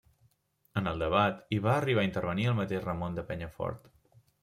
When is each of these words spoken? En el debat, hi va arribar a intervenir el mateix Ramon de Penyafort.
En 0.81 0.89
el 0.91 1.03
debat, 1.05 1.45
hi 1.57 1.61
va 1.67 1.75
arribar 1.75 2.07
a 2.07 2.09
intervenir 2.09 2.51
el 2.55 2.61
mateix 2.65 2.85
Ramon 2.91 3.21
de 3.23 3.31
Penyafort. 3.33 3.91